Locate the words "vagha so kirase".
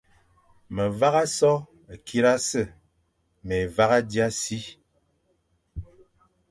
0.99-2.63